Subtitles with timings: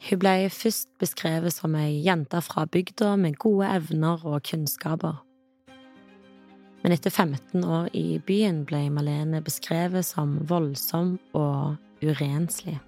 [0.00, 5.18] Hun ble først beskrevet som ei jente fra bygda med gode evner og kunnskaper.
[6.80, 12.78] Men etter 15 år i byen ble Malene beskrevet som voldsom og urenslig.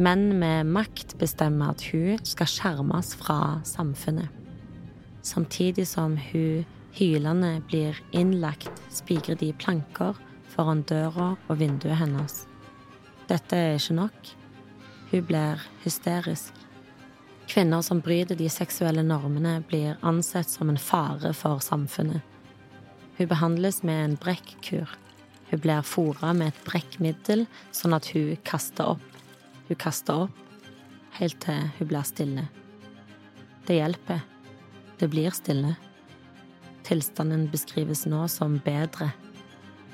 [0.00, 4.32] Menn med makt bestemmer at hun skal skjermes fra samfunnet.
[5.20, 6.64] Samtidig som hun
[6.96, 10.16] hylende blir innlagt, spikrer de planker
[10.48, 12.46] foran døra og vinduet hennes.
[13.28, 14.37] Dette er ikke nok.
[15.10, 16.52] Hun blir hysterisk.
[17.48, 22.20] Kvinner som bryter de seksuelle normene, blir ansett som en fare for samfunnet.
[23.16, 24.90] Hun behandles med en brekkkur.
[25.50, 29.18] Hun blir fôra med et brekkmiddel, sånn at hun kaster opp.
[29.70, 30.36] Hun kaster opp,
[31.16, 32.48] helt til hun blir stille.
[33.64, 34.20] Det hjelper.
[35.00, 35.72] Det blir stille.
[36.84, 39.10] Tilstanden beskrives nå som bedre.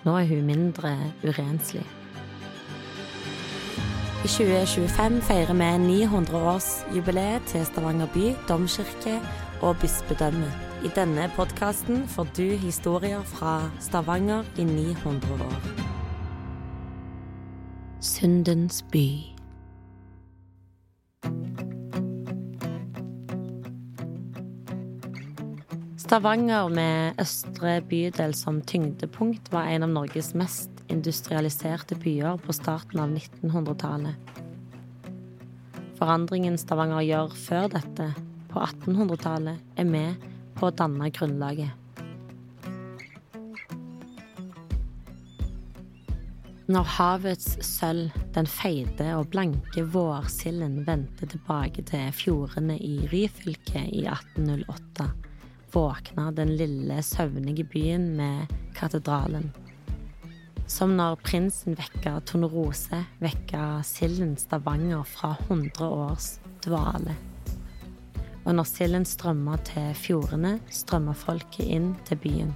[0.03, 1.87] Nå er hun mindre urenslig.
[4.25, 9.19] I 2025 feirer vi 900-årsjubileet til Stavanger by, domkirke
[9.61, 10.47] og bispedømme.
[10.85, 15.59] I denne podkasten får du historier fra Stavanger i 900 år.
[18.01, 19.09] Syndens by.
[25.99, 33.01] Stavanger med Østre bydel som tyngdepunkt var en av Norges mest industrialiserte byer på starten
[33.01, 34.35] av 1900-tallet.
[35.99, 38.11] Forandringen Stavanger gjør før dette,
[38.51, 41.81] på 1800-tallet, er med på å danne grunnlaget.
[46.65, 54.07] Når havets sølv, den feite og blanke vårsilden, vendte tilbake til fjordene i Ryfylke i
[54.09, 55.11] 1808,
[55.75, 59.51] våkna den lille, søvnige byen med katedralen.
[60.65, 67.13] Som når prinsen vekka Tornerose, vekka silden Stavanger fra 100 års dvale.
[68.47, 72.55] Og når silden strømmer til fjordene, strømmer folket inn til byen.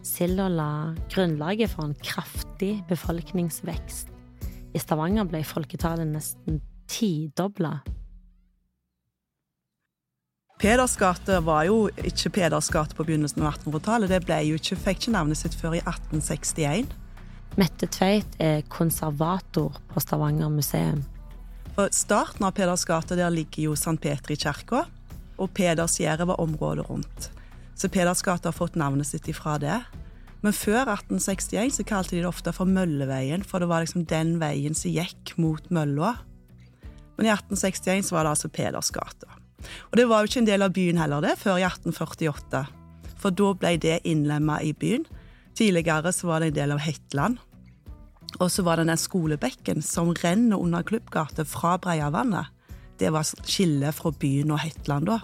[0.00, 0.70] Silda la
[1.12, 4.08] grunnlaget for en kraftig befolkningsvekst.
[4.72, 7.82] I Stavanger ble folketallet nesten tidobla
[10.64, 14.08] Peders gate var jo ikke Peders gate på begynnelsen av 1800-tallet.
[14.08, 16.94] Det ble jo ikke, fikk ikke navnet sitt før i 1861.
[17.60, 21.02] Mette Tveit er konservator på Stavanger museum.
[21.76, 23.98] På starten av Peders gate der ligger jo St.
[24.00, 24.86] Peter i kirka,
[25.36, 27.28] og Pedersgjerdet var området rundt.
[27.76, 29.82] Så Peders gate har fått navnet sitt ifra det.
[30.40, 34.38] Men før 1861 så kalte de det ofte for Mølleveien, for det var liksom den
[34.40, 36.16] veien som gikk mot mølla.
[37.20, 39.43] Men i 1861 så var det altså Peders gate.
[39.90, 42.64] Og det var jo ikke en del av byen heller, det, før i 1848.
[43.20, 45.06] For da ble det innlemma i byen.
[45.56, 47.38] Tidligere så var det en del av Hetland.
[48.42, 52.50] Og så var det den skolebekken som renner under Klubbgata fra Breiavannet.
[52.98, 55.20] Det var skillet fra byen og Hetland da.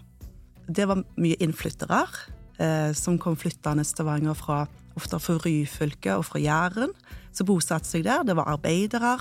[0.70, 2.04] Det var mye innflyttere
[2.62, 4.64] eh, som kom flyttende Stavanger fra
[4.98, 6.94] ofte fra Ryfylke og fra Jæren,
[7.34, 8.24] som bosatte seg der.
[8.26, 9.16] Det var arbeidere,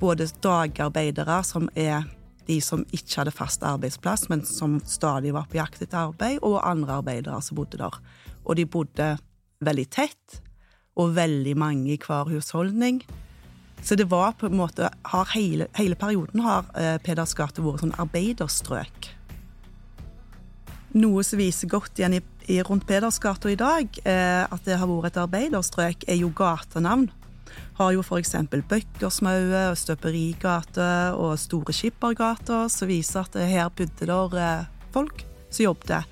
[0.00, 2.06] både dagarbeidere, som er
[2.52, 6.60] de som ikke hadde fast arbeidsplass, men som stadig var på jakt etter arbeid, og
[6.60, 7.98] andre arbeidere som bodde der.
[8.44, 9.14] Og de bodde
[9.64, 10.40] veldig tett,
[10.98, 13.00] og veldig mange i hver husholdning.
[13.82, 14.90] Så det var på en måte
[15.32, 19.08] Hele, hele perioden har eh, Peders gate vært sånn arbeiderstrøk.
[20.92, 22.20] Noe som viser godt igjen i,
[22.52, 27.08] i rundt Pedersgata i dag, eh, at det har vært et arbeiderstrøk, er jo gatenavn
[27.78, 28.34] har jo f.eks.
[28.50, 35.70] Bøkkersmaue og Støperigate og Store Skippergata, som viser at her bodde der eh, folk som
[35.70, 36.08] jobbet.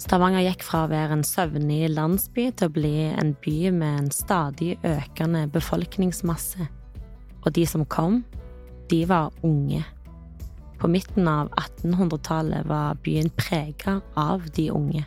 [0.00, 4.10] Stavanger gikk fra å være en søvnig landsby til å bli en by med en
[4.10, 6.66] stadig økende befolkningsmasse.
[7.44, 8.24] Og de som kom,
[8.90, 9.84] de var unge.
[10.80, 15.04] På midten av 1800-tallet var byen prega av de unge.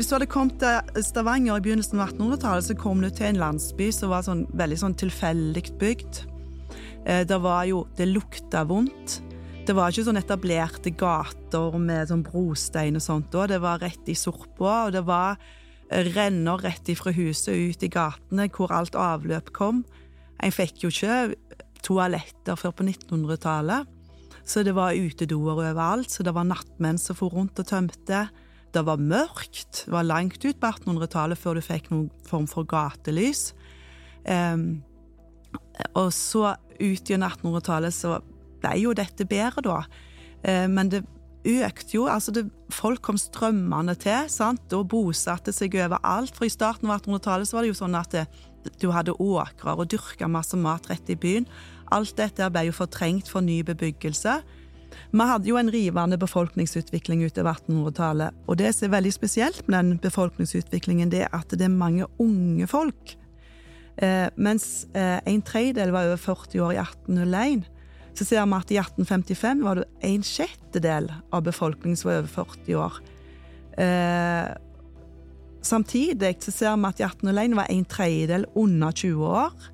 [0.00, 3.40] Hvis du hadde kommet til Stavanger i begynnelsen av 1800-tallet, så kom du til en
[3.42, 6.20] landsby som var sånn, veldig sånn tilfeldig bygd.
[7.04, 9.18] Eh, det var jo Det lukta vondt.
[9.68, 13.44] Det var ikke sånn etablerte gater med sånn brostein og sånt da.
[13.52, 15.36] Det var rett i sorpa, og det var
[15.90, 19.84] eh, renner rett ifra huset ut i gatene hvor alt avløp kom.
[20.40, 21.34] En fikk jo ikke
[21.84, 23.84] toaletter før på 1900-tallet,
[24.48, 26.08] så det var utedoer overalt.
[26.08, 28.30] Så det var nattmenn som for rundt og tømte.
[28.74, 29.84] Det var mørkt.
[29.86, 33.50] Det var langt ut på 1800-tallet før du fikk noen form for gatelys.
[34.24, 34.82] Um,
[35.96, 38.18] og så ut gjennom 1800-tallet så
[38.60, 39.80] ble jo dette bedre, da.
[40.44, 41.02] Um, men det
[41.40, 42.06] økte jo.
[42.06, 46.36] altså det, Folk kom strømmende til sant, og bosatte seg overalt.
[46.36, 48.26] For i starten av 1800-tallet så var det jo sånn at det,
[48.80, 51.48] du hadde åkrer og dyrka masse mat rett i byen.
[51.90, 54.40] Alt dette ble jo fortrengt for ny bebyggelse.
[55.10, 59.78] Vi hadde jo en rivende befolkningsutvikling utover 1800-tallet, og det som er veldig spesielt med
[59.78, 63.16] den befolkningsutviklingen, det er at det er mange unge folk.
[63.98, 67.66] Eh, mens eh, en tredjedel var over 40 år i 1801,
[68.14, 72.32] så ser vi at i 1855 var det en sjettedel av befolkningen som var over
[72.36, 73.02] 40 år.
[73.82, 74.48] Eh,
[75.66, 79.70] samtidig så ser vi at i 1801 var en tredjedel under 20 år.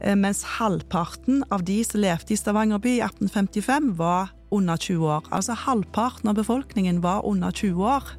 [0.00, 5.06] Eh, mens halvparten av de som levde i Stavanger by i 1855, var under 20
[5.06, 5.28] år.
[5.30, 8.16] Altså halvparten av befolkningen var under 20 år.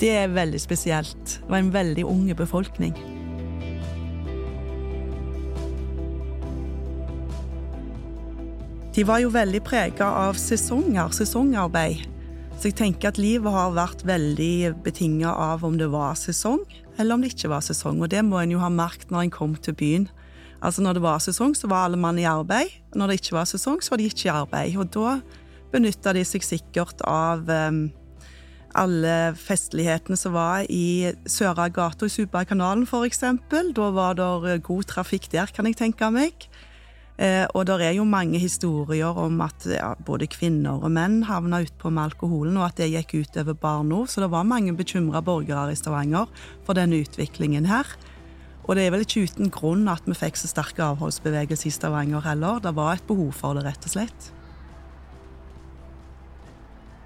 [0.00, 1.40] Det er veldig spesielt.
[1.42, 2.94] Det var en veldig unge befolkning.
[8.94, 12.06] De var jo veldig prega av sesonger, sesongarbeid.
[12.58, 16.64] Så jeg tenker at livet har vært veldig betinga av om det var sesong,
[16.98, 18.02] eller om det ikke var sesong.
[18.02, 20.08] Og det må en jo ha merket når en kom til byen.
[20.60, 22.74] Altså Når det var sesong, så var alle mann i arbeid.
[22.92, 24.76] Når det ikke var sesong, så var de ikke i arbeid.
[24.76, 25.20] Og da
[25.72, 27.84] benytta de seg sikkert av um,
[28.78, 33.24] alle festlighetene som var i Søra gata i Superkanalen, f.eks.
[33.74, 36.48] Da var det god trafikk der, kan jeg tenke meg.
[37.20, 41.60] Eh, og det er jo mange historier om at ja, både kvinner og menn havna
[41.66, 44.06] utpå med alkoholen, og at det gikk utover barna.
[44.08, 46.30] Så det var mange bekymra borgere i Stavanger
[46.64, 47.90] for denne utviklingen her.
[48.64, 52.24] Og det er vel ikke uten grunn at vi fikk så sterk avholdsbevegelse i Stavanger
[52.24, 52.62] heller.
[52.62, 54.30] Det var et behov for det, rett og slett.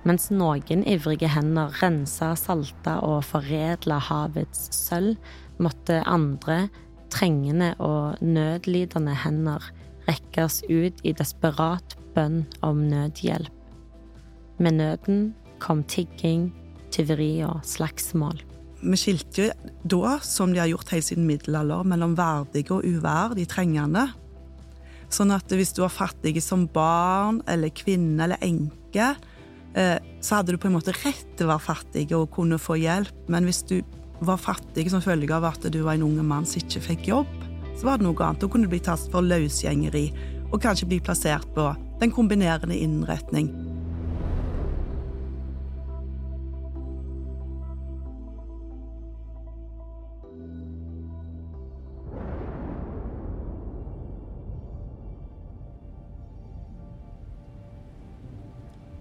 [0.04, 5.16] Mens noen ivrige hender rensa, salta og foredla havets sølv,
[5.62, 6.66] måtte andre,
[7.14, 9.64] trengende og nødlidende hender
[10.08, 13.52] rekkes ut i desperat bønn om nødhjelp.
[14.58, 15.22] Med nøden
[15.62, 16.50] kom tigging,
[16.92, 18.42] tyveri og slagsmål.
[18.84, 23.48] Vi skilte jo da, som de har gjort helt siden middelalder, mellom verdige og uverdig
[23.48, 24.10] trengende.
[25.08, 29.14] Sånn at hvis du var fattig som barn eller kvinne eller enke,
[29.74, 33.24] så hadde du på en måte rett til å være fattig og kunne få hjelp.
[33.32, 33.80] Men hvis du
[34.24, 37.32] var fattig som følge av at du var en unge mann som ikke fikk jobb,
[37.74, 38.40] så var det noe annet.
[38.40, 40.06] Da kunne du bli tatt for løsgjengeri
[40.52, 41.66] og kanskje bli plassert på
[42.00, 43.50] den kombinerende innretning.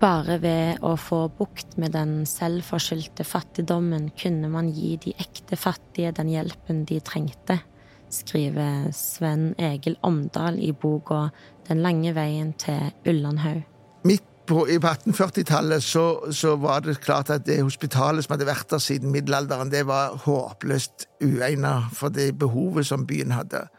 [0.04, 6.12] Bare ved å få bukt med den selvforskyldte fattigdommen kunne man gi de ekte fattige
[6.18, 7.62] den hjelpen de trengte,
[8.12, 11.30] skriver Sven Egil Omdal i boka
[11.70, 13.64] Den lange veien til Ullandhaug.
[14.04, 18.76] Midt på, på 1840-tallet så, så, var det klart at det hospitalet som hadde vært
[18.76, 23.70] der siden middelalderen, det var håpløst uegnet for det behovet som byen hadde.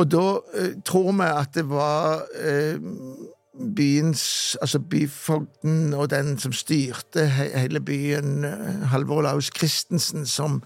[0.00, 2.80] Og da eh, tror vi at det var eh,
[3.56, 10.62] byens Altså byfogden og den som styrte hele byen, eh, Halvor Laus Christensen, som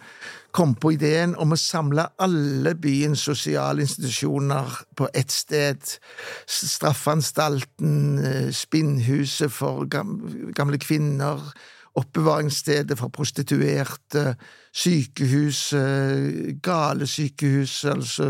[0.53, 5.99] kom på ideen om å samle alle byens sosiale institusjoner på ett sted.
[6.47, 9.85] Straffanstalten, eh, spinnhuset for
[10.55, 11.53] gamle kvinner,
[11.95, 14.37] oppbevaringsstedet for prostituerte,
[14.73, 15.75] sykehus,
[16.63, 18.29] galesykehuset, altså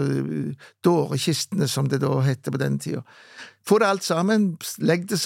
[0.85, 3.02] dårekistene, som det da hette på den tida.
[3.67, 5.21] Få det alt sammen, legg det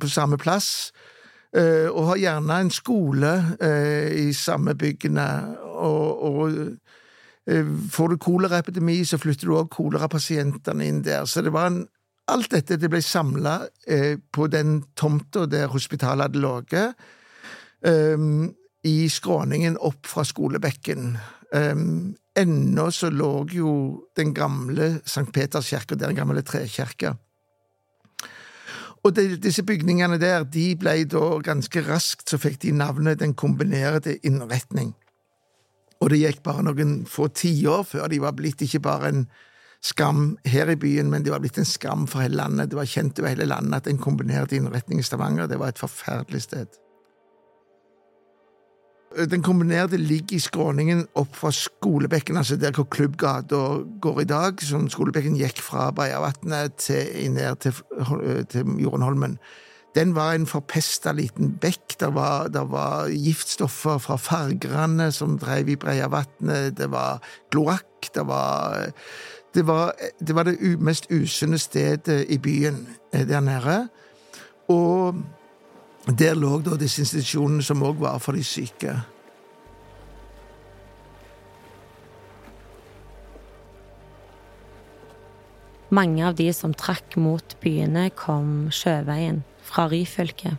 [0.00, 0.92] på samme plass,
[1.56, 5.28] eh, og ha gjerne en skole eh, i samme byggene,
[5.74, 6.58] og, og
[7.46, 11.26] eh, Får du koleraepidemi, så flytter du òg kolerapasientene inn der.
[11.28, 11.84] Så det var en
[12.24, 13.66] Alt dette det ble samla
[14.32, 16.94] på den tomta der hospitalet hadde ligget
[17.84, 18.46] um,
[18.80, 21.18] i skråningen opp fra skolebekken.
[21.52, 23.72] Um, Ennå så lå jo
[24.16, 27.12] den gamle Sankt Peterskirka den gamle trekirka.
[29.04, 33.34] Og de, disse bygningene der, de ble da ganske raskt så fikk de navnet Den
[33.36, 34.94] kombinerte innretning.
[36.00, 39.26] Og det gikk bare noen få tiår før de var blitt ikke bare en
[39.84, 42.70] skam her i byen, men de var blitt en skam for hele landet.
[42.72, 45.80] Det var kjent over hele landet at en kombinert innretning i Stavanger det var et
[45.80, 46.80] forferdelig sted.
[49.14, 53.60] Den kombinerte ligger i skråningen opp fra Skolebekken, altså der hvor Klubbgata
[54.02, 54.62] går i dag.
[54.62, 57.72] som Skolebekken gikk fra Breiavatnet til, ned til,
[58.50, 59.38] til Jorunholmen.
[59.94, 61.94] den var en forpesta liten bekk.
[62.00, 66.76] Det var, var, giftstoffer fra fargerne som drev i Breiavatnet.
[66.78, 68.10] Det var kloakk.
[68.14, 68.90] Det var
[69.54, 69.66] det
[70.26, 73.88] det, var det mest usunne stedet i byen eh, der nede.
[74.68, 75.14] Og
[76.12, 78.98] der lå da disse institusjonene som òg var for de syke.
[85.94, 90.56] Mange av de som trakk mot byene, kom sjøveien fra Ryfylke.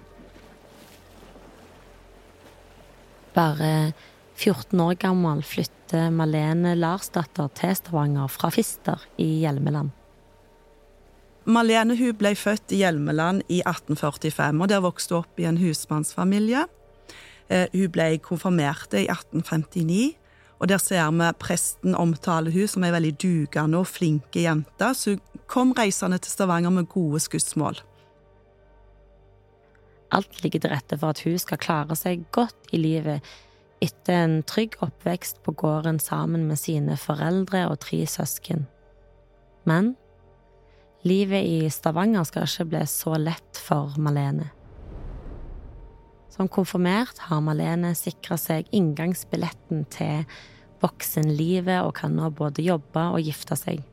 [3.36, 3.92] Bare
[4.40, 9.92] 14 år gammel flytter Malene Larsdatter til Stavanger fra Fister i Hjelmeland.
[11.46, 15.60] Malene hun ble født i Hjelmeland i 1845, og der vokste hun opp i en
[15.62, 16.66] husmannsfamilie.
[17.54, 20.16] Eh, hun ble konfirmert i 1859,
[20.58, 25.14] og der ser vi presten omtale hun som ei veldig dugende og flinke jente, så
[25.14, 27.78] hun kom reisende til Stavanger med gode skussmål.
[30.16, 33.36] Alt ligger til rette for at hun skal klare seg godt i livet
[33.84, 38.66] etter en trygg oppvekst på gården sammen med sine foreldre og tre søsken.
[39.66, 39.94] Men
[41.06, 44.50] livet i Stavanger skal ikke bli så lett for Malene.
[46.34, 50.26] Som konfirmert har Malene sikra seg inngangsbilletten til
[50.84, 53.84] voksenlivet og kan nå både jobbe og gifte seg.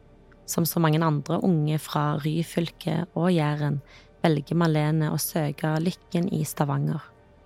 [0.48, 3.78] Som så mange andre unge fra Ryfylke og Jæren
[4.24, 7.04] velger Malene å søke lykken i Stavanger.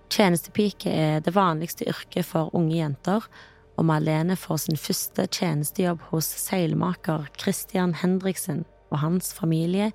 [0.09, 3.27] Tjenestepike er det vanligste yrket for unge jenter,
[3.77, 9.91] og Malene får sin første tjenestejobb hos seilmaker Christian Hendriksen og hans familie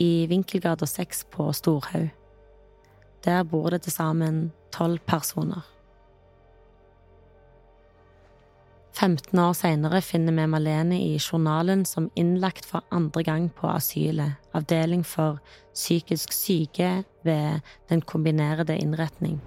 [0.00, 2.10] i Vinkelgata 6 på Storhaug.
[3.24, 5.62] Der bor det til sammen tolv personer.
[8.92, 14.36] 15 år senere finner vi Malene i journalen som innlagt for andre gang på asylet,
[14.54, 15.40] avdeling for
[15.74, 19.40] psykisk syke ved Den kombinerede innretning.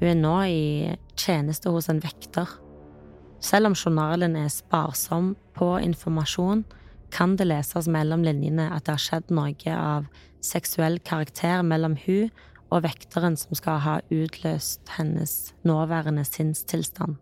[0.00, 2.48] Hun er nå i tjeneste hos en vekter.
[3.42, 6.64] Selv om journalen er sparsom på informasjon,
[7.14, 10.08] kan det leses mellom linjene at det har skjedd noe av
[10.44, 12.30] seksuell karakter mellom hun
[12.74, 17.16] og vekteren som skal ha utløst hennes nåværende sinnstilstand.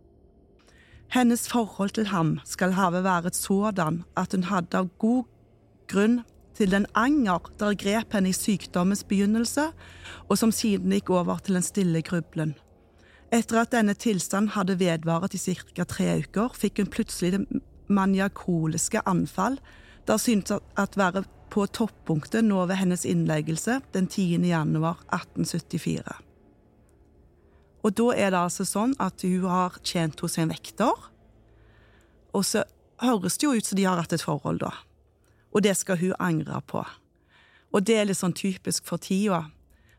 [1.13, 5.29] Hennes forhold til ham skal ha vært sådan at hun hadde av god
[5.91, 6.23] grunn
[6.57, 9.69] til den anger der grep henne i sykdommens begynnelse,
[10.29, 12.55] og som siden gikk over til en stille grublen.
[13.35, 15.85] Etter at denne tilstanden hadde vedvaret i ca.
[15.91, 19.57] tre uker, fikk hun plutselig det maniakoliske anfall,
[20.07, 24.45] da syntes at være på toppunktet nå ved hennes innleggelse den 10.
[24.47, 26.15] januar 1874.
[27.85, 30.95] Og da er det altså sånn at hun har tjent hos en vekter,
[32.35, 32.65] og så
[33.03, 34.73] høres det jo ut som de har hatt et forhold, da.
[35.55, 36.87] Og det skal hun angre på.
[37.75, 39.49] Og det er litt sånn typisk for tida.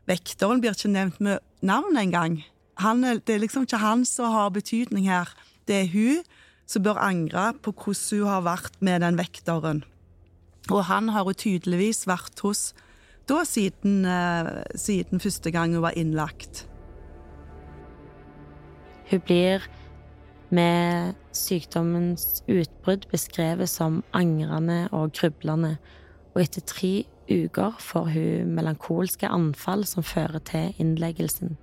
[0.08, 2.40] Vekteren blir ikke nevnt med navn engang.
[2.76, 5.30] Det er liksom ikke han som har betydning her.
[5.66, 6.22] Det er hun
[6.66, 9.84] som bør angre på hvordan hun har vært med den vekteren.
[10.70, 12.74] Og han har hun tydeligvis vært hos
[13.28, 16.66] da siden, eh, siden første gang hun var innlagt.
[19.10, 19.62] Hun blir
[20.50, 25.76] med sykdommens utbrudd beskrevet som angrende og grublende,
[26.34, 31.56] og etter tre uker får hun melankolske anfall som fører til innleggelsen.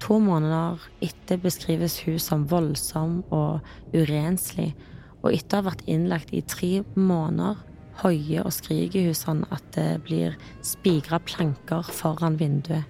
[0.00, 3.60] To måneder etter beskrives hun som voldsom og
[3.92, 4.72] urenslig,
[5.20, 7.60] og etter å ha vært innlagt i tre måneder
[8.00, 12.86] hoier og skriker hun sånn at det blir spigra planker foran vinduet.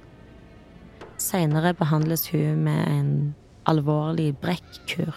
[1.21, 3.11] Seinere behandles hun med en
[3.69, 5.13] alvorlig brekkkur.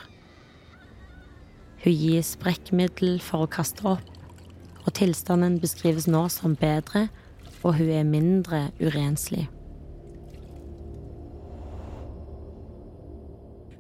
[1.84, 4.10] Hun gis brekkmiddel for å kaste opp,
[4.84, 7.08] og tilstanden beskrives nå som bedre,
[7.64, 9.46] og hun er mindre urenslig.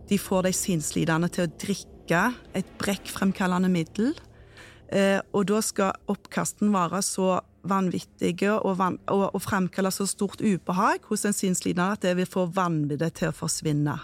[0.09, 2.23] De får de sinnslidende til å drikke
[2.57, 4.13] et brekkfremkallende middel
[4.93, 10.43] Eh, og da skal oppkasten være så vanvittige og, van og, og fremkalle så stort
[10.43, 13.95] ubehag hos en sinnslidende at det vil få vanviddet til å forsvinne.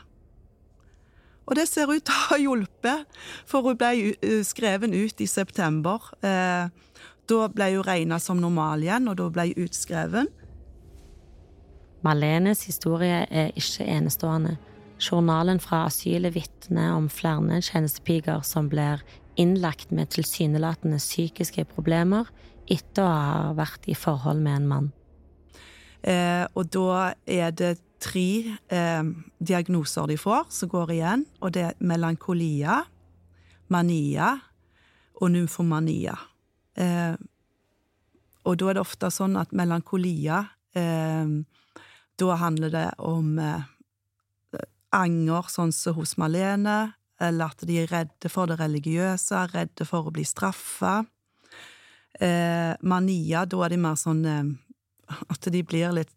[1.49, 6.11] Og det ser ut til å ha hjulpet, for hun ble skreven ut i september.
[6.25, 6.69] Eh,
[7.29, 10.29] da ble hun regna som normal igjen, og da ble hun utskreven.
[12.05, 14.55] Malenes historie er ikke enestående.
[14.99, 19.03] Journalen fra asylet vitner om flere tjenestepiker som blir
[19.39, 22.27] innlagt med tilsynelatende psykiske problemer
[22.69, 24.89] etter å ha vært i forhold med en mann.
[26.03, 29.07] Eh, og da er det tre eh,
[29.39, 32.81] diagnoser de får som går igjen, og det er melankolia,
[33.71, 34.35] mania
[35.19, 36.15] og nymfomania.
[36.79, 37.15] Eh,
[38.47, 40.45] og da er det ofte sånn at melankolia
[40.77, 41.27] eh,
[42.19, 43.67] Da handler det om eh,
[44.95, 50.07] anger, sånn som hos Malene, eller at de er redde for det religiøse, redde for
[50.07, 51.01] å bli straffa.
[52.19, 54.47] Eh, mania, da er de mer sånn eh,
[55.29, 56.15] at de blir litt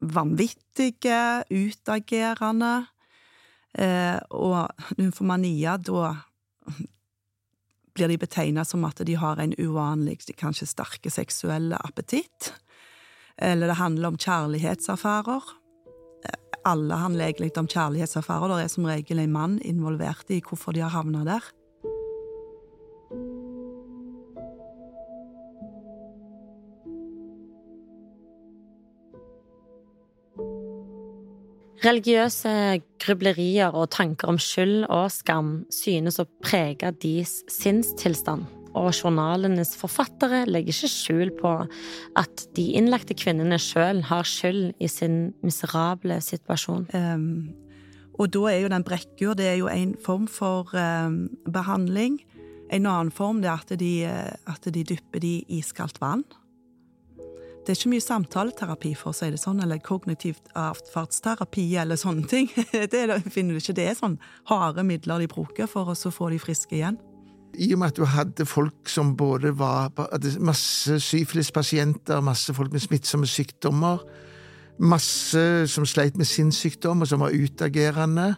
[0.00, 2.72] vanvittige, utagerende.
[3.76, 6.14] Eh, og nymfomania, da
[7.94, 12.52] blir de betegna som at de har en uvanlig, kanskje sterke seksuelle appetitt.
[13.40, 15.56] Eller det handler om kjærlighetsaffærer.
[16.68, 18.52] Alle handler egentlig om kjærlighetsaffærer.
[18.52, 21.46] Det er som regel en mann involvert i hvorfor de har havna der.
[31.80, 38.44] Religiøse grublerier og tanker om skyld og skam synes å prege deres sinnstilstand,
[38.78, 41.54] og journalenes forfattere legger ikke skjul på
[42.20, 46.86] at de innlagte kvinnene sjøl har skyld i sin miserable situasjon.
[46.94, 47.26] Um,
[48.20, 52.20] og da er jo den brekkur det er jo en form for um, behandling.
[52.70, 56.24] En annen form det er at de, at de dypper de i iskaldt vann.
[57.60, 62.24] Det er ikke mye samtaleterapi, for å si det sånn, eller kognitivt atferdsterapi eller sånne
[62.30, 62.48] ting.
[62.72, 63.76] Det finner du ikke.
[63.76, 64.16] Det er sånn
[64.48, 66.96] harde midler de bruker for å få de friske igjen.
[67.58, 69.90] I og med at du hadde folk som både var
[70.38, 74.04] masse syfilispasienter, masse folk med smittsomme sykdommer,
[74.80, 78.34] masse som sleit med sinnssykdom, og som var utagerende,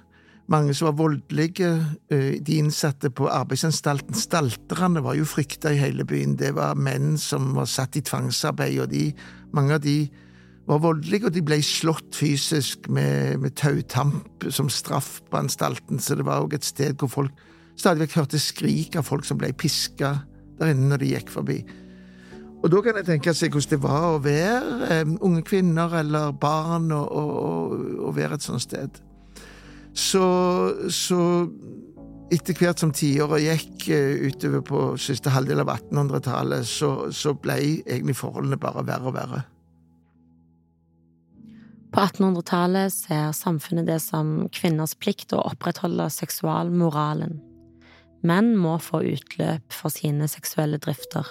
[0.51, 1.71] mange som var voldelige.
[2.11, 6.37] Eh, de innsatte på arbeidsanstalten, stalterne, var jo frykta i hele byen.
[6.41, 9.13] Det var menn som var satt i tvangsarbeid, og de,
[9.53, 10.09] mange av de
[10.67, 16.19] var voldelige, og de ble slått fysisk med, med tautamp som straff på anstalten, så
[16.19, 17.49] det var òg et sted hvor folk
[17.79, 20.15] stadig vekk hørte skrik av folk som ble piska
[20.61, 21.61] der inne når de gikk forbi.
[22.63, 26.35] Og da kan jeg tenke seg hvordan det var å være um, unge kvinner eller
[26.39, 27.73] barn og, og,
[28.07, 29.01] og være et sånt sted.
[29.99, 30.23] Så,
[30.95, 31.19] så
[32.33, 37.59] etter hvert som tiåra gikk eh, utover på siste halvdel av 1800-tallet, så, så ble
[37.83, 39.43] egentlig forholdene bare verre og verre.
[41.93, 47.43] På 1800-tallet ser samfunnet det som kvinners plikt å opprettholde seksualmoralen.
[48.23, 51.27] Menn må få utløp for sine seksuelle drifter.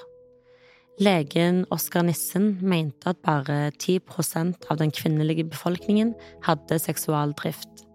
[1.00, 6.12] Legen Oskar Nissen mente at bare 10% av den kvinnelige befolkningen
[6.44, 7.88] hadde seksualdrift.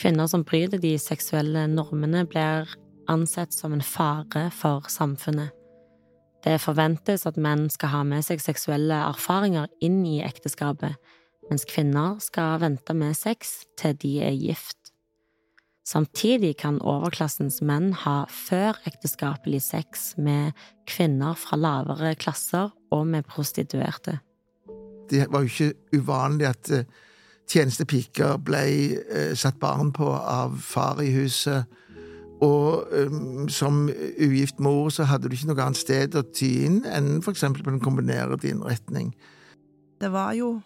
[0.00, 2.72] Kvinner som bryter de seksuelle normene, blir
[3.08, 5.52] ansett som en fare for samfunnet.
[6.44, 10.96] Det forventes at menn skal ha med seg seksuelle erfaringer inn i ekteskapet,
[11.50, 14.85] mens kvinner skal vente med sex til de er gift.
[15.86, 20.56] Samtidig kan overklassens menn ha før-ekteskapelig sex med
[20.90, 24.18] kvinner fra lavere klasser og med prostituerte.
[25.06, 26.88] Det var jo ikke uvanlig at eh,
[27.46, 28.64] tjenestepiker ble
[28.98, 31.70] eh, satt barn på av far i huset.
[32.42, 33.86] Og um, som
[34.20, 37.64] ugift mor så hadde du ikke noe annet sted å ty inn enn for eksempel
[37.64, 39.14] på den kombinerte innretning.
[40.02, 40.58] Det var jo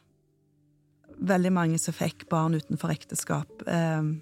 [1.20, 3.62] veldig mange som fikk barn utenfor ekteskap.
[3.68, 4.16] Um,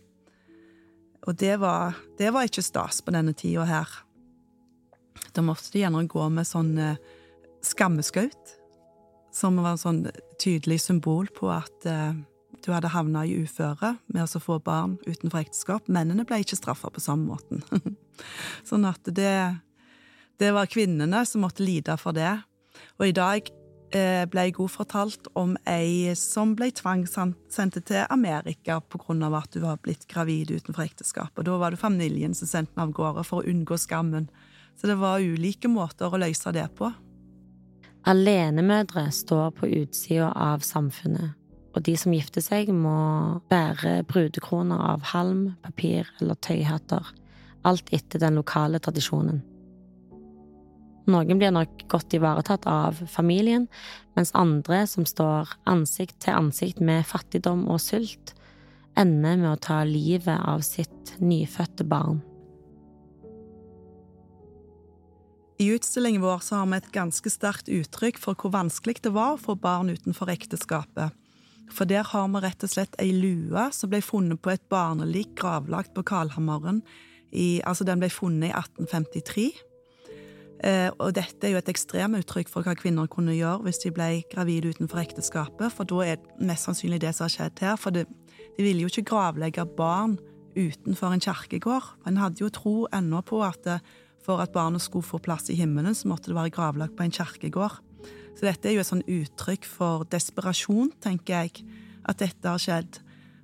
[1.26, 3.90] og det var, det var, ikke stas på denne tida her.
[5.34, 6.96] Da måtte de gjerne gå med sånn uh,
[7.64, 8.54] skammeskaut,
[9.34, 10.02] som var en sånn
[10.40, 12.14] tydelig symbol på at eh,
[12.64, 15.90] du hadde havna i uføre med å få barn utenfor ekteskap.
[15.90, 17.62] Mennene ble ikke straffa på samme måten.
[18.68, 19.34] sånn at det,
[20.40, 22.32] det var kvinnene som måtte lide for det.
[22.98, 23.57] Og i dag eh,
[23.90, 29.80] ble jeg god fortalt om ei som ble tvangssendt til Amerika av at hun var
[29.82, 31.32] blitt gravid utenfor ekteskap.
[31.38, 34.28] Og da var det familien som sendte den av gårde for å unngå skammen.
[34.76, 36.92] Så det var ulike måter å løse det på.
[38.08, 41.38] Alenemødre står på utsida av samfunnet
[41.78, 47.12] og de som gifter seg, må bære brudekroner av halm, papir eller tøyhatter,
[47.68, 49.42] alt etter den lokale tradisjonen.
[51.08, 53.64] Noen blir nok godt ivaretatt av familien,
[54.18, 58.34] mens andre, som står ansikt til ansikt med fattigdom og sult,
[58.98, 62.20] ender med å ta livet av sitt nyfødte barn.
[65.58, 69.40] I utstillingen vår har vi et ganske sterkt uttrykk for hvor vanskelig det var å
[69.42, 71.16] få barn utenfor ekteskapet.
[71.72, 75.34] For der har vi rett og slett ei lue som ble funnet på et barnelik
[75.40, 76.82] gravlagt på Kalhammeren.
[77.32, 79.48] I, altså den ble funnet i 1853.
[80.66, 84.08] Eh, og dette er jo et ekstremuttrykk for hva kvinner kunne gjøre hvis de ble
[84.32, 87.76] gravide utenfor ekteskapet, for da er det mest sannsynlig det som har skjedd her.
[87.78, 88.08] For det,
[88.56, 90.18] de ville jo ikke gravlegge barn
[90.58, 91.92] utenfor en kirkegård.
[92.08, 93.78] En hadde jo tro ennå på at
[94.28, 97.12] For at barna skulle få plass i himmelen, så måtte det være gravlagt på en
[97.14, 97.78] kirkegård.
[98.36, 101.64] Så dette er jo et sånn uttrykk for desperasjon, tenker jeg,
[102.04, 102.98] at dette har skjedd.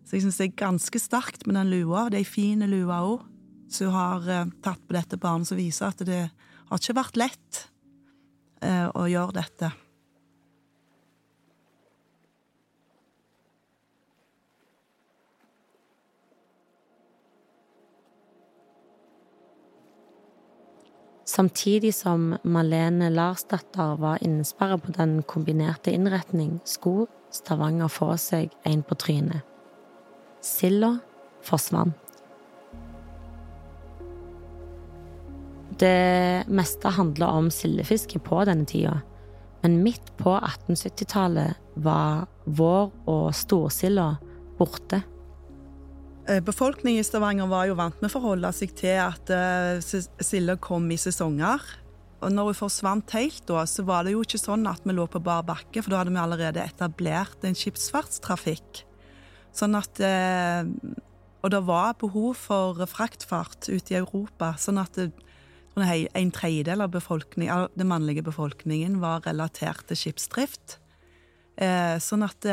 [0.05, 2.11] Så jeg syns det er ganske sterkt med den lua.
[2.11, 3.25] Det er ei fin lue òg,
[3.73, 6.21] som har uh, tatt på dette barnet, som viser at det
[6.69, 7.65] har ikke vært lett
[8.65, 9.73] eh, å gjøre dette.
[21.35, 28.85] Samtidig som Malene Larsdatter var innesperra på den kombinerte innretning, skulle Stavanger få seg en
[28.87, 29.43] på trynet.
[30.45, 30.93] Silda
[31.43, 32.04] forsvant.
[35.81, 39.01] Det meste handla om sildefiske på denne tida,
[39.65, 44.13] men midt på 1870-tallet var vår- og storsilda
[44.59, 45.01] borte.
[46.29, 50.57] Eh, befolkningen i Stavanger var jo vant med å forholde seg til at uh, silda
[50.63, 51.65] kom i sesonger.
[52.25, 55.05] Og når hun forsvant helt, da, så var det jo ikke sånn at vi lå
[55.11, 58.85] på bar bakke, for da hadde vi allerede etablert en skipsfartstrafikk.
[59.55, 60.65] Sånn at uh,
[61.45, 64.55] Og det var behov for fraktfart ute i Europa.
[64.57, 64.97] Sånn at
[65.83, 66.95] en tredjedel av,
[67.75, 70.79] den mannlige befolkningen var relatert til skipsdrift.
[71.59, 72.47] Uh, sånn at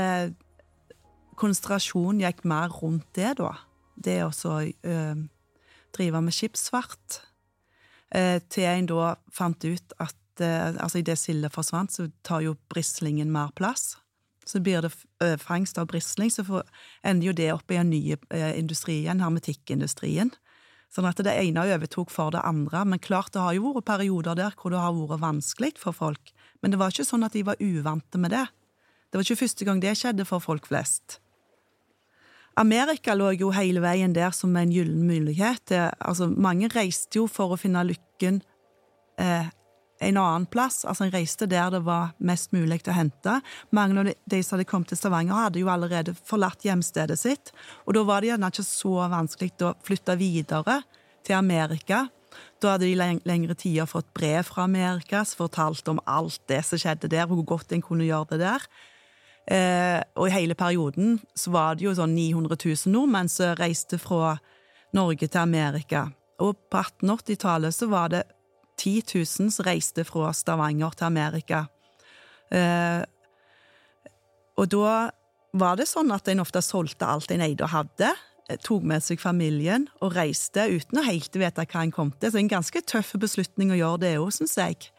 [1.41, 3.55] konsentrasjonen gikk mer rundt det, da.
[4.01, 5.23] Det å øh,
[5.95, 7.21] drive med skipsfart.
[8.11, 12.57] Eh, til en da fant ut at eh, altså idet silda forsvant, så tar jo
[12.71, 13.95] brislingen mer plass.
[14.45, 14.91] Så blir det
[15.39, 16.63] fangst av brisling, så
[17.05, 17.99] ender jo det opp i en ny
[18.57, 20.33] industri igjen, hermetikkindustrien.
[20.91, 22.83] Sånn at det ene overtok for det andre.
[22.83, 26.33] Men klart det har jo vært perioder der hvor det har vært vanskelig for folk.
[26.61, 28.45] Men det var ikke sånn at de var uvante med det.
[29.09, 31.19] Det var ikke første gang det skjedde for folk flest.
[32.59, 35.71] Amerika lå jo hele veien der som en gyllen mulighet.
[36.03, 38.41] Altså, mange reiste jo for å finne lykken
[39.19, 39.47] eh,
[40.01, 40.83] en annen plass.
[40.85, 43.39] Altså, En reiste der det var mest mulig å hente.
[43.71, 47.51] Mange av de som hadde kommet til Stavanger, hadde jo allerede forlatt hjemstedet sitt.
[47.85, 50.81] Og da var det gjerne ikke så vanskelig å flytte videre
[51.25, 52.07] til Amerika.
[52.61, 56.63] Da hadde de leng lengre tider fått brev fra Amerika som fortalte om alt det
[56.65, 58.65] som skjedde der, hvor godt en kunne gjøre det der.
[59.51, 63.97] Eh, og i hele perioden så var det jo sånn 900 000 nordmenn som reiste
[63.99, 64.37] fra
[64.95, 66.05] Norge til Amerika.
[66.41, 68.23] Og på 1880-tallet så var det
[68.81, 71.65] 10 000 som reiste fra Stavanger til Amerika.
[72.51, 73.03] Eh,
[74.57, 74.95] og da
[75.57, 78.11] var det sånn at en ofte solgte alt en eide og hadde,
[78.49, 82.31] eh, tok med seg familien og reiste uten å helt vite hva en kom til.
[82.31, 84.91] Så en ganske tøff beslutning å gjøre det òg, syns jeg.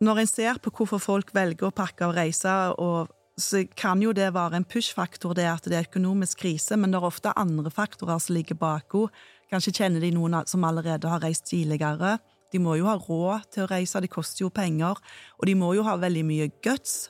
[0.00, 4.12] Når en ser på hvorfor folk velger å pakke og reise og så kan jo
[4.12, 7.70] det være en push-faktor, det at det er økonomisk krise, men det er ofte andre
[7.70, 9.12] faktorer som ligger bak henne.
[9.48, 12.18] Kanskje kjenner de noen som allerede har reist tidligere.
[12.52, 14.98] De må jo ha råd til å reise, det koster jo penger,
[15.36, 17.08] og de må jo ha veldig mye guts.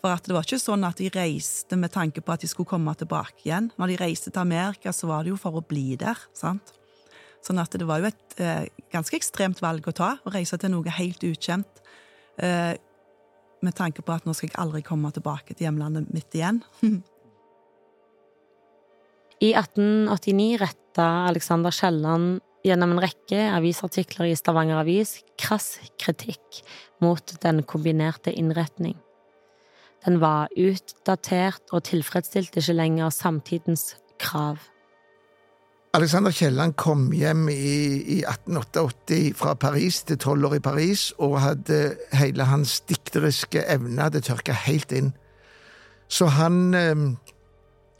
[0.00, 2.70] For at det var ikke sånn at de reiste med tanke på at de skulle
[2.70, 3.68] komme tilbake igjen.
[3.76, 6.72] Når de reiste til Amerika, så var det jo for å bli der, sant?
[7.44, 10.72] Sånn at det var jo et eh, ganske ekstremt valg å ta, å reise til
[10.72, 11.84] noe helt ukjent.
[12.40, 12.74] Eh,
[13.60, 16.62] med tanke på at nå skal jeg aldri komme tilbake til hjemlandet mitt igjen.
[19.40, 26.62] I 1889 retta Alexander Kielland gjennom en rekke avisartikler i Stavanger Avis krass kritikk
[27.00, 28.98] mot den kombinerte innretning.
[30.04, 34.60] Den var utdatert og tilfredsstilte ikke lenger samtidens krav.
[35.92, 37.72] Alexander Kielland kom hjem i,
[38.14, 41.80] i 1888 fra Paris til tolv år i Paris, og hadde
[42.14, 45.10] hele hans dikteriske evne hadde tørka helt inn.
[46.10, 47.02] Så han eh,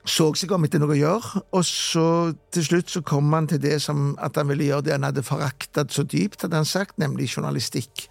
[0.09, 2.07] så seg om etter noe å gjøre, og så
[2.55, 5.27] til slutt så kom han til det som at han ville gjøre det han hadde
[5.27, 8.09] foraktet så dypt, hadde han sagt, nemlig journalistikk.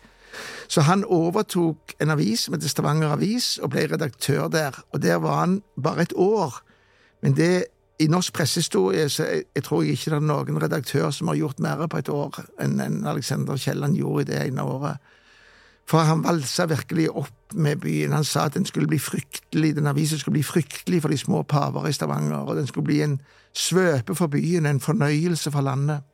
[0.70, 5.18] Så han overtok en avis som heter Stavanger Avis, og ble redaktør der, og der
[5.24, 6.62] var han bare et år.
[7.26, 7.66] Men det
[8.00, 11.40] i norsk pressehistorie så jeg, jeg, tror jeg ikke det er noen redaktør som har
[11.40, 15.02] gjort mer på et år enn en Alexander Kielland gjorde i det ene året.
[15.90, 18.14] For han valsa virkelig opp med byen.
[18.14, 21.42] Han sa at den skulle bli fryktelig, den avisen skulle bli fryktelig for de små
[21.50, 23.18] paver i Stavanger, og den skulle bli en
[23.58, 26.06] svøpe for byen, en fornøyelse for landet.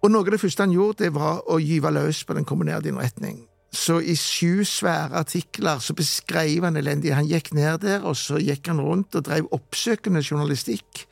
[0.00, 2.88] Og noe av det første han gjorde, det var å gyve løs på den kombinerte
[2.88, 3.42] innretning.
[3.70, 7.12] Så i sju svære artikler så beskrev han elendig.
[7.14, 11.04] Han gikk ned der, og så gikk han rundt og drev oppsøkende journalistikk.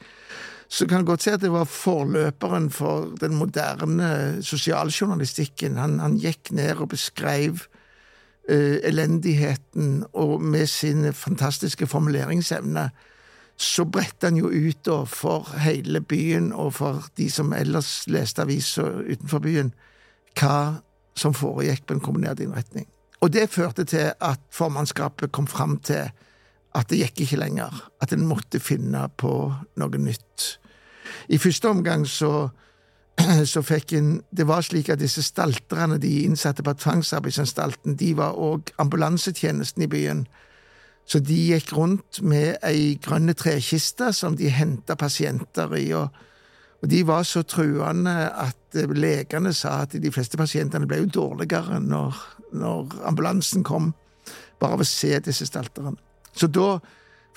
[0.69, 5.79] Så kan godt si at det var forløperen for den moderne sosialjournalistikken.
[5.81, 7.63] Han, han gikk ned og beskrev
[8.51, 12.91] uh, elendigheten, og med sin fantastiske formuleringsevne
[13.59, 18.45] så bredte han jo ut da for hele byen og for de som ellers leste
[18.45, 19.73] aviser utenfor byen
[20.39, 20.79] hva
[21.19, 22.87] som foregikk på en kombinert innretning.
[23.19, 26.13] Og det førte til at formannskapet kom fram til
[26.77, 29.33] at det gikk ikke lenger, at en måtte finne på
[29.81, 30.59] noe nytt.
[31.33, 32.51] I første omgang så,
[33.53, 38.37] så fikk en Det var slik at disse stalterne de innsatte på tvangsarbeidsanstalten, de var
[38.37, 40.27] òg ambulansetjenesten i byen.
[41.09, 45.93] Så de gikk rundt med ei grønne trekiste som de henta pasienter i.
[45.93, 46.09] og
[46.83, 51.81] og de var så truende at legene sa at de fleste pasientene ble jo dårligere
[51.83, 52.19] når,
[52.55, 53.93] når ambulansen kom,
[54.63, 55.97] bare av å se disse stalterne.
[56.39, 56.79] Så da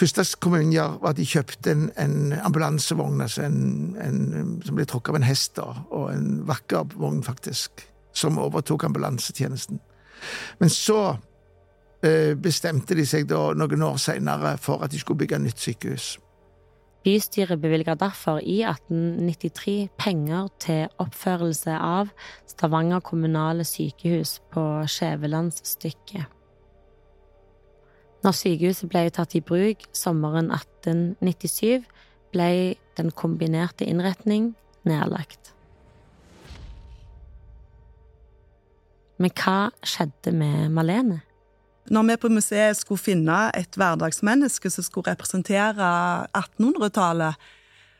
[0.01, 3.59] Første kommunen gjør, var at de kjøpte en, en ambulansevogn, altså en,
[4.01, 7.83] en, som ble trukket av en hest, da, og en vakker vogn, faktisk,
[8.17, 9.77] som overtok ambulansetjenesten.
[10.57, 10.97] Men så
[12.01, 16.15] eh, bestemte de seg da noen år senere for at de skulle bygge nytt sykehus.
[17.05, 22.09] Bystyret bevilget derfor i 1893 penger til oppførelse av
[22.49, 26.40] Stavanger kommunale sykehus på Skjævelandsstykket.
[28.21, 31.87] Når sykehuset ble tatt i bruk sommeren 1897,
[32.31, 32.51] ble
[32.97, 34.51] den kombinerte innretning
[34.87, 35.51] nedlagt.
[39.21, 41.21] Men hva skjedde med Malene?
[41.91, 45.87] Når vi på museet skulle finne et hverdagsmenneske som skulle representere
[46.37, 47.49] 1800-tallet,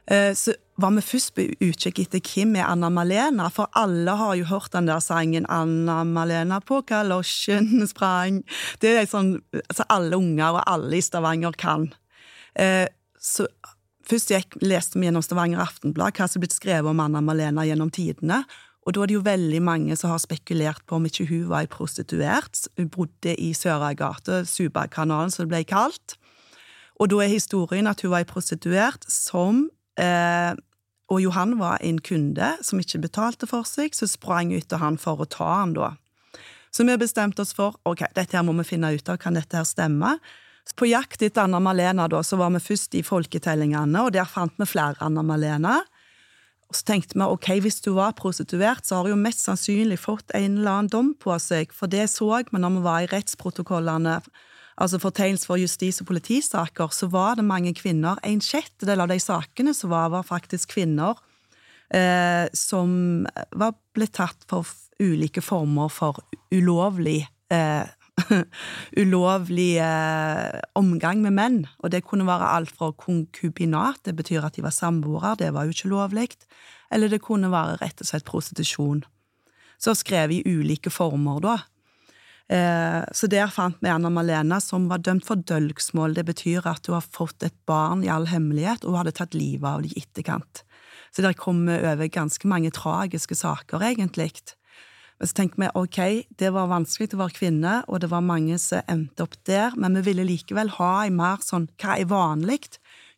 [0.06, 4.36] eh, så var vi først på utkikk etter hvem er Anna Malena, for alle har
[4.40, 8.44] jo hørt den der sangen 'Anna Malena på kalosjen sprang'.
[8.82, 9.38] Det er sånn
[9.70, 11.94] altså alle unger og alle i Stavanger kan.
[12.56, 12.88] Eh,
[13.20, 13.48] så
[14.08, 17.66] først gikk, leste vi gjennom Stavanger Aftenblad hva som er blitt skrevet om Anna Malena
[17.66, 18.44] gjennom tidene,
[18.82, 21.62] og da er det jo veldig mange som har spekulert på om ikke hun var
[21.62, 22.64] ei prostituert.
[22.80, 26.18] Hun bodde i Søragate, Subakanalen som det ble kalt.
[26.98, 29.68] Og da er historien at hun var ei prostituert som
[30.02, 30.58] eh,
[31.12, 35.20] Og Johan var en kunde som ikke betalte for seg, så sprang etter han for
[35.20, 35.96] å ta han da.
[36.72, 39.60] Så vi bestemte oss for ok, dette her må vi finne ut av, kan dette
[39.60, 40.16] her stemme?
[40.78, 44.56] På jakt etter Anna Malena da, så var vi først i folketellingene, og der fant
[44.62, 45.82] vi flere Anna Malena.
[46.72, 50.00] Og så tenkte vi ok, hvis du var prostituert, så har du jo mest sannsynlig
[50.00, 53.12] fått en eller annen dom på seg, for det så vi når vi var i
[53.12, 54.22] rettsprotokollene,
[54.78, 58.20] altså fortegnelse for justis- og politisaker, så var det mange kvinner.
[58.24, 61.20] En sjettedel av de sakene som var, var faktisk kvinner
[61.94, 64.68] eh, som var blitt tatt for
[65.02, 66.22] ulike former for
[66.54, 67.88] ulovlig eh,
[69.02, 71.62] ulovlig eh, omgang med menn.
[71.82, 75.66] Og det kunne være alt fra konkubinat, det betyr at de var samboere, det var
[75.66, 76.30] jo ikke lovlig,
[76.92, 79.04] eller det kunne være rett og slett prostitusjon.
[79.82, 81.58] Så skrevet i ulike former, da.
[82.52, 86.18] Eh, så der fant vi Anna Malena, som var dømt for dølgsmål.
[86.18, 89.38] Det betyr at hun har fått et barn i all hemmelighet, og hun hadde tatt
[89.38, 90.66] livet av det i etterkant.
[91.16, 94.34] Så der kom vi over ganske mange tragiske saker, egentlig.
[95.20, 96.00] Men så tenkte vi ok,
[96.40, 100.00] det var vanskelig å være kvinne, og det var mange som endte opp der, men
[100.00, 102.64] vi ville likevel ha en mer sånn hva er vanlig?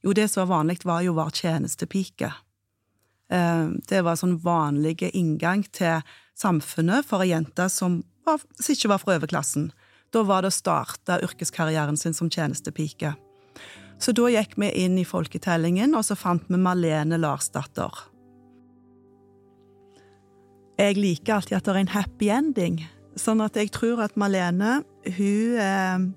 [0.03, 2.33] Jo, det som var vanlig, var jo å tjenestepike.
[3.33, 6.03] Eh, det var sånn vanlig inngang til
[6.37, 9.69] samfunnet for ei jente som, var, som ikke var fra overklassen.
[10.13, 13.15] Da var det å starte yrkeskarrieren sin som tjenestepike.
[14.01, 18.09] Så da gikk vi inn i folketellingen, og så fant vi Malene Larsdatter.
[20.79, 22.81] Jeg liker alltid at det er en happy ending.
[23.19, 24.81] Sånn at jeg tror at Malene,
[25.17, 26.11] hun eh,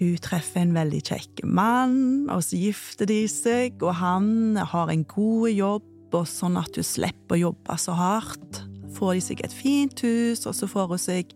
[0.00, 5.02] Hun treffer en veldig kjekk mann, og så gifter de seg, og han har en
[5.04, 8.62] god jobb, og sånn at hun slipper å jobbe så hardt.
[9.00, 11.30] Får de seg et fint hus, og så får hun seg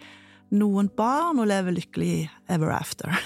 [0.53, 2.17] noen barn og lever lykkelig
[2.53, 3.09] ever after.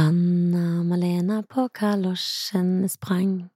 [0.00, 3.50] Anna Malena på kalosjen sprang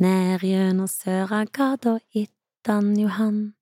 [0.00, 3.54] ned gjennom Søragata ittan Johan.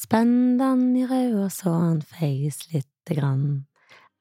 [0.00, 3.66] Spenn han i og så han feis lite grann.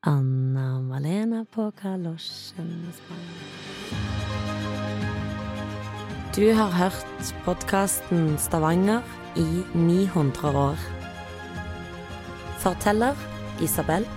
[0.08, 3.61] Anna Malena på kalosjen sprang.
[6.36, 9.02] Du har hørt podkasten Stavanger
[9.36, 10.78] i 900 år.
[12.60, 13.16] Forteller
[13.62, 14.08] Isabel.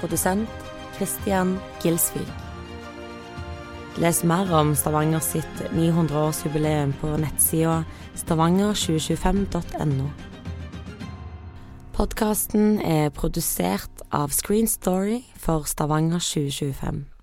[0.00, 0.48] Produsent
[0.96, 2.30] Christian Gilsvik.
[3.98, 7.82] Les mer om Stavanger sitt 900-årsjubileum på nettsida
[8.14, 10.10] stavanger2025.no.
[11.92, 17.17] Podkasten er produsert av Screen Story for Stavanger 2025.